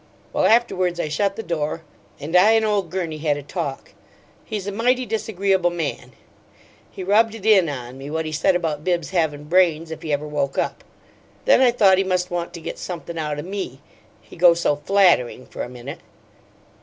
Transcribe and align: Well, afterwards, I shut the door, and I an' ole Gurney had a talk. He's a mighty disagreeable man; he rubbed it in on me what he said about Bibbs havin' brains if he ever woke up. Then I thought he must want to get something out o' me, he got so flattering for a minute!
Well, 0.33 0.45
afterwards, 0.47 0.99
I 0.99 1.09
shut 1.09 1.35
the 1.35 1.43
door, 1.43 1.83
and 2.19 2.35
I 2.35 2.53
an' 2.53 2.63
ole 2.63 2.81
Gurney 2.81 3.19
had 3.19 3.37
a 3.37 3.43
talk. 3.43 3.91
He's 4.43 4.65
a 4.65 4.71
mighty 4.71 5.05
disagreeable 5.05 5.69
man; 5.69 6.13
he 6.89 7.03
rubbed 7.03 7.35
it 7.35 7.45
in 7.45 7.69
on 7.69 7.99
me 7.99 8.09
what 8.09 8.25
he 8.25 8.31
said 8.31 8.55
about 8.55 8.83
Bibbs 8.83 9.11
havin' 9.11 9.43
brains 9.43 9.91
if 9.91 10.01
he 10.01 10.11
ever 10.11 10.27
woke 10.27 10.57
up. 10.57 10.83
Then 11.45 11.61
I 11.61 11.69
thought 11.69 11.99
he 11.99 12.03
must 12.03 12.31
want 12.31 12.51
to 12.55 12.59
get 12.59 12.79
something 12.79 13.19
out 13.19 13.37
o' 13.37 13.43
me, 13.43 13.79
he 14.21 14.35
got 14.35 14.57
so 14.57 14.75
flattering 14.75 15.45
for 15.45 15.61
a 15.61 15.69
minute! 15.69 15.99